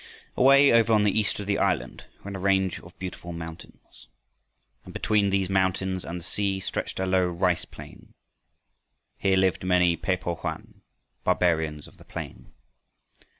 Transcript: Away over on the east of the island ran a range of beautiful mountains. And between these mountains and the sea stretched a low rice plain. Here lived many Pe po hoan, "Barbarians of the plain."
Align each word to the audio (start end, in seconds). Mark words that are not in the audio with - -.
Away 0.35 0.71
over 0.73 0.93
on 0.93 1.03
the 1.03 1.11
east 1.19 1.39
of 1.39 1.45
the 1.45 1.59
island 1.59 2.05
ran 2.23 2.35
a 2.35 2.39
range 2.39 2.79
of 2.79 2.97
beautiful 2.97 3.31
mountains. 3.33 4.07
And 4.83 4.93
between 4.95 5.29
these 5.29 5.47
mountains 5.47 6.03
and 6.03 6.19
the 6.19 6.23
sea 6.25 6.59
stretched 6.59 6.99
a 6.99 7.05
low 7.05 7.27
rice 7.27 7.65
plain. 7.65 8.15
Here 9.19 9.37
lived 9.37 9.63
many 9.63 9.95
Pe 9.95 10.17
po 10.17 10.33
hoan, 10.33 10.81
"Barbarians 11.23 11.87
of 11.87 11.97
the 11.97 12.03
plain." 12.05 12.51